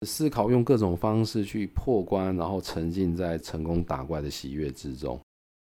[0.06, 5.20] 思考用各种方式去破关，然后沉浸在成功打怪的喜悦之中。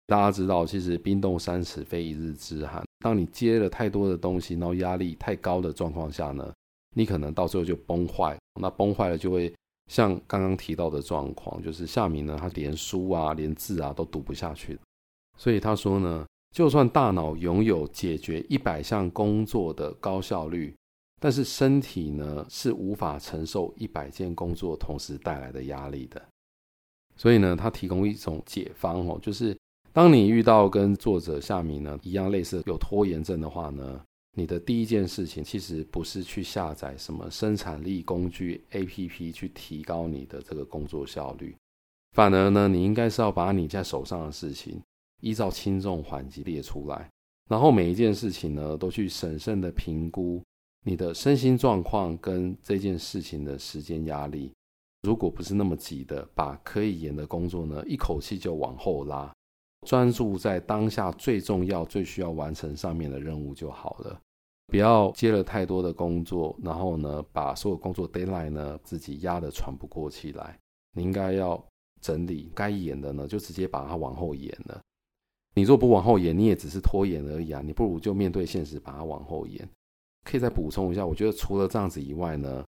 [0.06, 2.82] 大家知道，其实冰冻三尺非一日之寒。
[3.00, 6.54] 当你接了太多的东西，然后压力太高的状况下呢，
[6.96, 8.38] 你可能到最后就崩坏。
[8.60, 9.54] 那崩坏了就会
[9.92, 14.80] 像刚刚提到的状况，就是夏明呢，他连书啊、连字啊都读不下去。
[15.38, 16.26] 所以他说呢。
[16.52, 20.74] 就算大脑拥有解决一百项工作的高效率，
[21.20, 26.22] 但是身体呢是无法承受一百件工作同时带来的压力的。
[27.16, 29.58] 所以呢，他提供一种解方哦，就是
[29.92, 34.00] 当你遇到跟作者夏民呢一样类似有拖延症的话呢，
[34.36, 41.56] 你的第一件事情其实不是去下载什么生产力工具 APP 去提高你的这个工作效率，
[42.16, 44.80] 反而呢，你应该是要把你在手上的事情
[45.22, 47.10] 依照轻重缓急列出来，
[47.50, 50.44] 然后每一件事情呢都去审慎的评估
[50.86, 54.52] 你的身心状况跟这件事情的时间压力。
[55.04, 59.34] 如果不是那么急的，把可以延的工作呢一口气就往后拉，
[59.86, 64.20] 专注在当下最重要、最需要完成上面的任务就好了。
[64.68, 70.60] 不要接了太多的工作，然后呢，把所有工作 deadline 呢自己压得喘不过气来。
[70.94, 71.64] 你应该要
[72.02, 74.82] 整理该延的呢，就直接把它往后延了。
[75.58, 77.64] 你若不往后延，你也只是拖延而已啊。
[77.66, 79.68] 你不如就面对现实，把它往后延。
[80.24, 82.64] 可以再补充一下，我觉得除了这样子以外呢，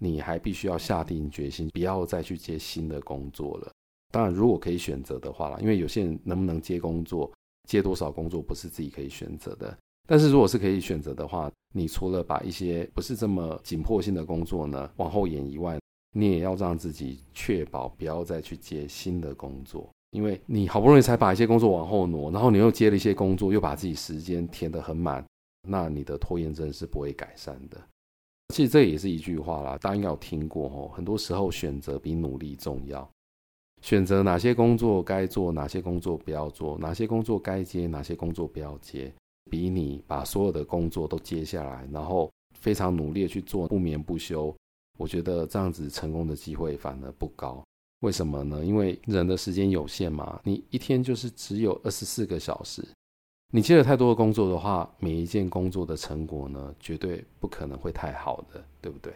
[0.00, 3.72] 你还必须要下定决心，不要再去接新的工作了。
[4.10, 7.30] 当然，如果可以选择的话啦，因为有些人能不能接工作，
[7.68, 9.78] 接多少工作不是自己可以选择的。
[10.08, 15.78] 但是如果是可以选择的话，你除了把一些不是这么紧迫性的工作呢往后延以外，
[16.12, 25.22] 你也要让自己确保不要再去接新的工作，因为你好不容易才把一些工作往后挪，然后你又接了一些工作，又把自己时间填得很满，
[25.68, 27.78] 那你的拖延症是不会改善的。
[28.54, 30.90] 其实这也是一句话啦，大家应该有听过哦。
[30.94, 33.06] 很多时候选择比努力重要，
[33.82, 39.12] 选择哪些工作该做，哪些工作不要做，哪些工作该接，哪些工作不要接。
[39.50, 44.56] 比你把所有的工作都接下来，然后非常努力去做，不眠不休，
[44.98, 47.62] 我觉得这样子成功的机会反而不高。
[48.06, 48.64] 为什么呢？
[48.64, 52.80] 因为人的时间有限嘛，你一天就是只有二十四个小时，
[53.52, 59.12] 你接了太多的工作的话，每一件工作的成果呢，绝对不可能会太好的，对不对？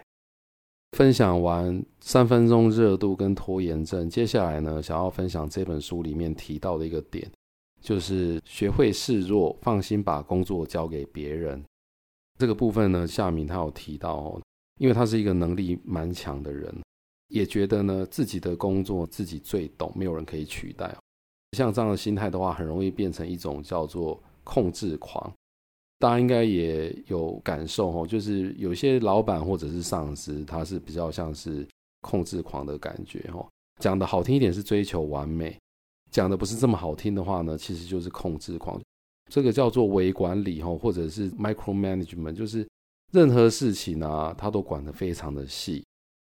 [0.99, 7.31] 分享完三分钟热度跟拖延症，接下来呢，想要分享这本书里面提到的一个点。
[7.81, 11.65] 就是学会示弱，放心把工作交给别人。
[12.41, 14.43] 这个部分呢，夏民他有提到哦，
[14.81, 16.75] 因为他是一个能力蛮强的人，
[17.31, 20.95] 也觉得呢自己的工作自己最懂，没有人可以取代。
[21.57, 25.33] 像这样的心态的话，很容易变成一种叫做控制狂。
[25.99, 31.67] 大家应该也有感受哦，就是有些老板或者是上司，他是比较像是
[32.01, 33.47] 控制狂的感觉哦。
[33.81, 35.59] 讲的好听一点是追求完美。
[36.11, 38.81] 讲的不是这么好听的话呢，其实就是控制狂，
[39.31, 42.67] 这个叫做微管理哈，或者是 micro management，就是
[43.13, 45.85] 任何事情啊，他都管得非常的细。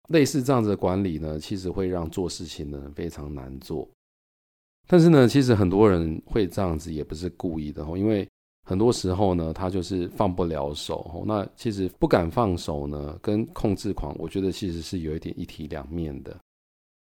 [0.10, 3.88] 类似这样子的管理呢，其实会让做事情的人非常难做。
[4.88, 8.28] 但是呢，其实很多人会这样子，也不是故意的哈，因为
[8.68, 11.24] 很多时候呢，他就是放不了手。
[11.26, 16.36] 那其实不敢放手呢，跟控制狂，我觉得其实是有一点一体两面的。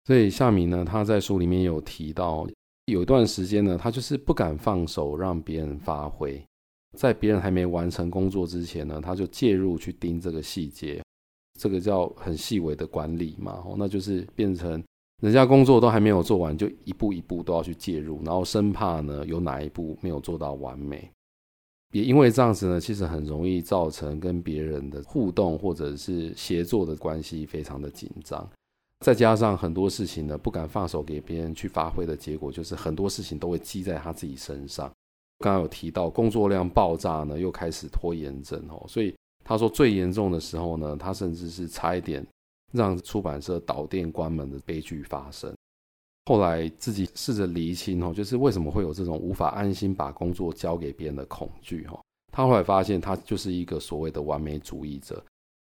[0.04, 2.46] 所以夏米呢，他在书里面有提到，
[2.86, 6.42] 有一段时间呢，他就是不敢放手让别人发挥，
[6.96, 11.02] 在别人还没完成工作之前呢，他就介入去盯这个细节，
[11.58, 13.62] 这个叫很细微的管理嘛。
[13.64, 14.82] 哦，那就是变成
[15.22, 21.10] 人家工作都还没有做完，就一步一步都要去介入，然后生怕呢有哪一步没有做到完美。
[21.92, 28.46] 也因为这样子呢，其实很容易造成跟别人的互动或者是协作的关系非常的紧张。
[29.00, 34.90] 再加上很多事情呢，不敢放手给别人去发挥的结果，就是很多事情都会积在他自己身上。
[35.38, 39.14] 刚刚有提到工作量爆炸呢，又开始拖延症哦，所以
[39.48, 42.26] 他说最严重的时候呢，他甚至是差一点
[42.72, 45.54] 让出版社倒店关门的悲剧发生。
[46.24, 52.00] 后来自己试着厘清哦，就是为什么会有这种无法安心把工作交给别人的恐惧哦。
[52.32, 55.24] 他后来发现，他就是一个所谓的完美主义者。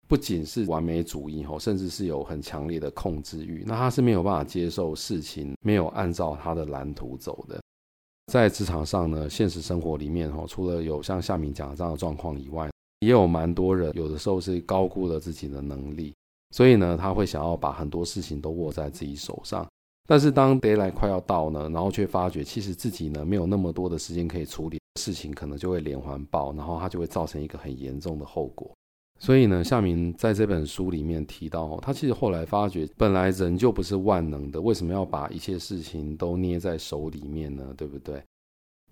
[0.07, 3.63] 不仅是完美主义哦，甚至是有很强烈的控制欲。
[3.65, 7.59] 那他是没有办法接受事情没有按照他的蓝图走的。
[8.31, 12.69] 在职场上呢，现实生活里面哦，除了有像夏明讲的这样的状况以外，
[13.03, 16.13] 也有蛮多人有的时候是高估了自己的能力，
[16.51, 19.67] 所以呢，他会想要把很多事情都握在自己手上。
[20.05, 28.69] 但是当 deadline 快要到呢，然后却发觉其实自己呢没有那么多的时间可以处理事情，可能就会连环爆，然后他就会造成一个很严重的后果。
[29.19, 37.73] 所以呢，夏明在这本书里面提到，他其实后来发觉，本来人就不是万能的，为什么要把一切事情都捏在手里面呢？
[37.77, 38.21] 对不对？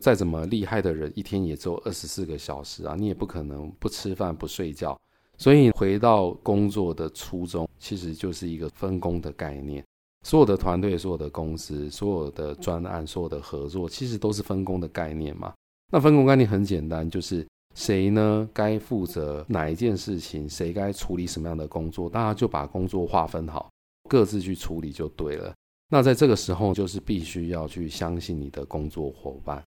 [0.01, 4.99] 再怎么厉害的人，一天也只有二十四个小时啊，你也不可能不吃饭不睡觉。
[5.37, 9.81] 所以回到工作的初衷，其实就是一个分工的概念。
[10.25, 15.53] 所有的团队、所有的公司、所有的专案、所有的合作，其实都是分工的概念嘛。
[15.91, 17.45] 那分工概念很简单，就是。
[17.73, 18.49] 谁呢？
[18.51, 20.47] 该负责哪一件事情？
[20.49, 22.09] 谁该处理什么样的工作？
[22.09, 23.71] 大家就把工作划分好，
[24.09, 25.53] 各自去处理就对了。
[25.87, 29.63] 那在这个时候，就是必须要去相信你的工作伙伴。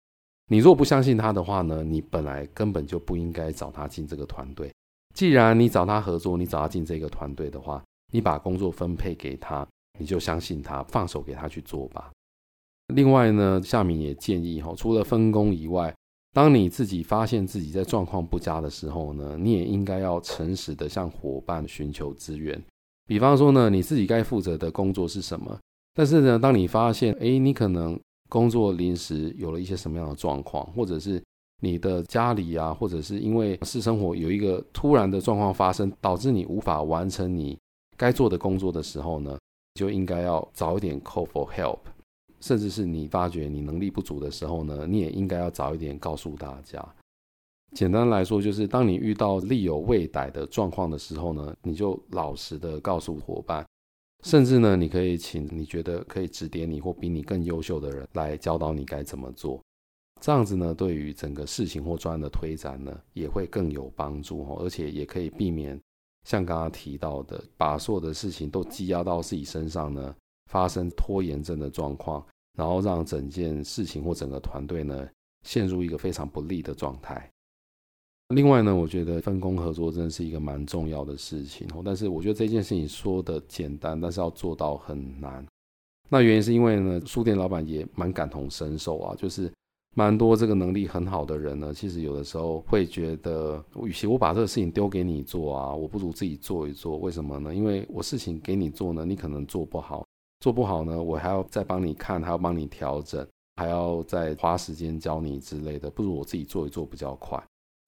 [0.52, 4.70] 你若不相信他的话呢，你本来根本就不应该找他进这个团队。
[5.16, 7.82] 既然你找他合作，你找他进这个团队的话，
[8.12, 9.66] 你把工作分配给他，
[9.98, 12.12] 你就相信他，放手给他去做吧。
[12.94, 15.96] 另外呢，夏民也建议哈，除了分工以外，
[16.34, 22.62] 当你自己发现自己在状况不佳的时候呢，你也应该要诚实的向伙伴寻求资源。
[23.08, 25.58] 比方说呢，你自己该负责的工作是什么？
[25.94, 27.98] 但是呢，当你发现，哎，你可能
[28.32, 31.22] 工作临时有了一些什么样的状况，或者是
[31.62, 37.60] 你的家里啊，或者是因为私生活有一个突然的状况发生，导致你无法完成你
[37.98, 39.38] 该做的工作的时候呢，
[39.74, 41.80] 就应该要早一点 call for help，
[42.40, 46.82] 甚至是你发觉你能力不足的时候呢，你也应该要早一点告诉大家。
[47.74, 53.66] 简单来说，就是当你遇到力有未逮的状况的时候呢，你就老实的告诉伙伴。
[54.24, 59.60] 甚至呢，你可以请你觉得可以指点你或比你更优秀的人来教导你该怎么做。
[60.22, 65.80] 这样子呢，对于整个事情或专案的推展呢，也会更有帮助哦，而且也可以避免
[66.28, 70.16] 像刚刚提到的，把所有的事情都积压到自己身上呢，
[70.52, 72.24] 发生拖延症的状况，
[72.56, 75.10] 然后让整件事情或整个团队呢，
[75.44, 77.31] 陷入一个非常不利的状态。
[78.32, 81.68] 另外呢，我觉得分工合作真的是一个蛮重要的事情。
[81.86, 85.46] 但是我觉得这件事情说的简单，但是要做到很难。
[86.10, 89.52] 那原因是因为呢，书店老板也蛮感同身受啊，就是
[89.96, 96.98] 蛮多这个能力很好的人呢，其实有的时候会觉得，与其我把这个事情丢给你做啊，我不如自己做一做。
[96.98, 97.54] 为什么呢？
[97.54, 100.06] 因为我事情给你做呢，你可能做不好，
[100.40, 103.26] 做不好呢，我还要再帮你看，还要帮你调整，
[103.56, 107.42] 还要再花时间教你之类的，不如我自己做一做比较快。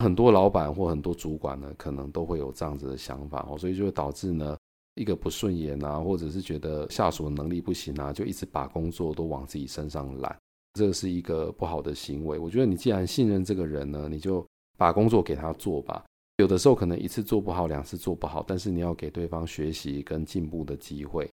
[0.03, 4.57] 很多老板或很多主管呢，可能都会有这样子的想法哦，所以就会导致呢，
[4.95, 10.37] 一个不顺眼啊，或者是觉得下属能力不行啊，就一直把工作都往自己身上揽，
[10.73, 12.37] 这是一个不好的行为。
[12.37, 14.45] 我觉得你既然信任这个人呢，你就
[14.77, 16.03] 把工作给他做吧。
[16.37, 21.29] 有的时候可能一次做不好，两次做不好，但是你要给对方学习跟进步的机会，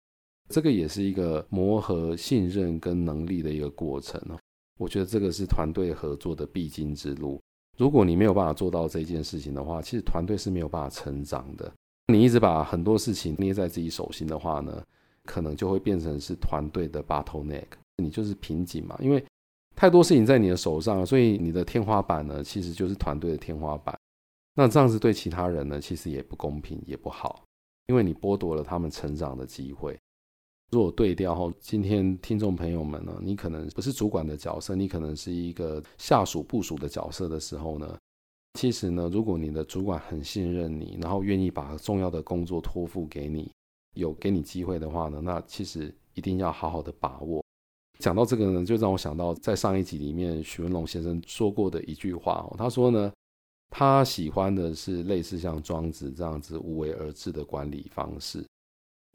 [0.49, 4.39] 这个也是一个磨合信任跟能力的一个过程哦。
[4.79, 7.41] 我觉得这个是团队合作的必经之路。
[7.81, 11.73] 如果你没有办法做到这件事情的话，其实团队是没有办法成长的。
[12.09, 14.85] 你一直把很多事情捏在自己手心的话呢，
[15.25, 17.65] 可能就会变成是团队的 bottleneck，
[17.97, 18.95] 你就是瓶颈嘛。
[19.01, 19.25] 因为
[19.75, 23.99] 太多事情在你的手上，所以你的天花板呢，其实就是团队的天花板。
[24.57, 27.43] 那这样子对其他人呢，其实也不公平，也不好，
[27.87, 29.99] 因为你剥夺了他们成长的机会。
[30.71, 37.99] 如果对调后，今天听众朋友们呢，你可能不是主管的角色，你可能是一个下属部署的角色的时候呢，
[38.55, 43.51] 其实呢，如果你的主管很信任你，然后愿意把重要的工作托付给你，
[43.95, 47.45] 有给你机会的话呢，那其实一定要好好的把握。
[47.99, 53.13] 讲到这个呢，就让我想到在上一集里面许文龙先生说过的一句话哦，他说呢，
[53.71, 58.47] 他喜欢的是类似像庄子这样子无为而治的管理方式。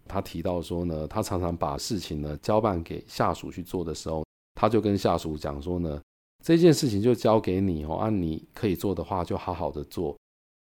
[0.07, 6.01] 他提到说呢，他常常把事情呢交办给下属去做的时候，他就跟下属讲说呢，
[6.43, 10.15] 这件事情就交给你哦，按、啊、你可以做的话就好好的做，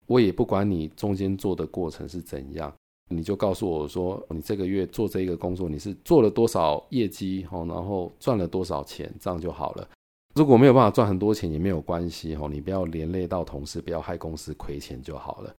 [0.07, 2.73] 我也不管你中间做的过程是怎样，
[3.09, 9.87] 你就告诉我说，你这个月做这个工作你是做了多少业绩哦，然后赚了多少钱，这样就好了。
[10.35, 15.53] 如果没有办法赚很多钱也没有关系哦，你不要连累到同事，不要害公司亏钱就好了。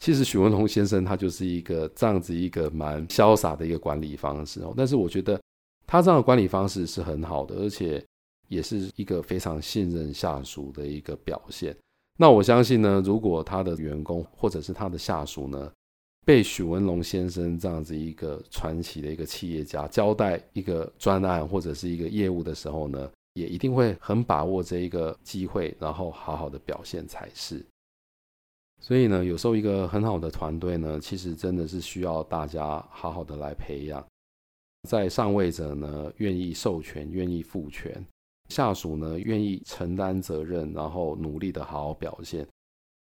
[0.00, 5.38] 其实许文龙先生他就是一个这样子一个蛮潇洒的一个管理方式哦，但是我觉得
[5.86, 8.02] 他这样的管理方式是很好的，而且
[8.48, 11.76] 也是一个非常信任下属的一个表现。
[12.18, 15.70] 那我相信呢，如果他的员工或者是他的下属呢，
[16.24, 27.62] 被许文龙先生这样子一个传奇的一个企业家交代一个专案或者是一个业务的时候呢，也一定会很把握这一个机会，然后好好的表现才是。
[28.82, 34.04] 所以呢，有时候一个很好的团队呢，其实真的是需要大家好好的来培养。
[34.88, 37.92] 在上位者呢，愿意授权、愿意赋权；
[38.48, 42.48] 下属呢，愿意承担责任，然后努力的好好表现。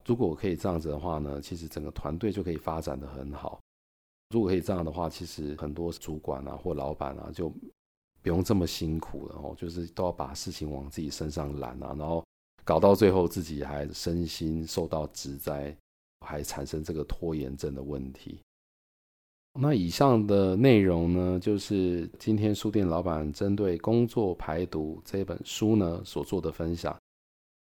[0.04, 3.60] 如果我可以这样子的话呢，其实整个团队就可以发展得很好。
[4.30, 7.48] 如果可以这样的话，其实很多主管啊或老板啊，就
[8.20, 12.24] 不用这么辛苦了哦，就是都要把事情往自己身上揽啊，然后。
[12.68, 15.74] 搞到最后，自己还身心受到职灾，
[16.20, 18.38] 还产生这个拖延症的问题。
[19.58, 26.94] 那以上的内容呢，就是今天书店老板针对《工作排毒》这本书呢所做的分享。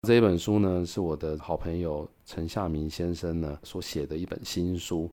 [0.08, 5.08] 这本书呢，是我的好朋友陈夏明先生呢所写的一本新书，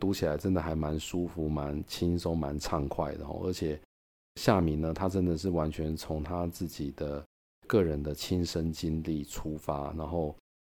[0.00, 3.80] 读起来真的还蛮舒服、蛮轻松、蛮畅快的哦，而且
[4.40, 7.24] 夏明呢，他真的是完全从他自己的
[7.66, 10.34] 个人的亲身经历出发，然后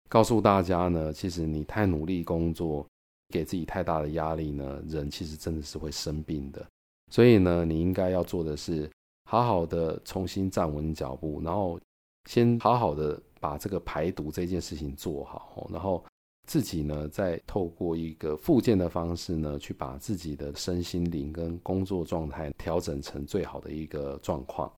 [0.08, 2.86] 告诉大家呢，其实你太努力工作，
[3.28, 6.64] 给自己太大的压力呢，人其实真的是会生病的。
[7.10, 8.90] 所以呢，你应该要做的是，
[9.24, 11.80] 好好的重新站稳脚步，然后
[12.28, 16.04] 先好好的把这个排毒这件事情做好，然后。
[16.46, 24.72] 自己呢，再透过一个复健的方式呢，去把自己的身心灵跟工作状态调整成最好的一个状况。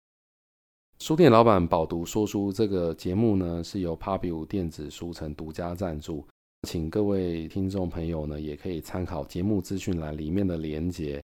[1.03, 6.25] 书店老板饱读说书这个节目呢，是由 Pubu 电子书城独家赞助，
[6.69, 11.21] 请各位听众朋友呢，也可以参考节目资讯栏里面的连结。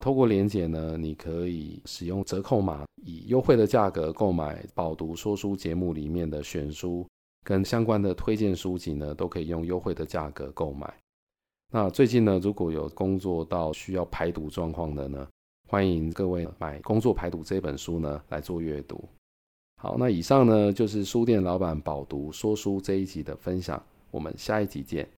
[0.00, 7.06] 透过连结呢，你可以使用折扣码，以优惠的价格购买饱读说书节目里面的选书。
[7.42, 10.94] 跟相关的推荐书籍呢，都可以用优惠的价格购买。
[11.72, 15.26] 那最近呢，如果有工作到需要排毒状况的呢，
[15.68, 19.04] 欢迎各位买《工作排毒》这本书呢来做阅读。
[19.82, 25.08] 好，那以上呢就是书店老板饱读说书这一集的分享，我们下一集见。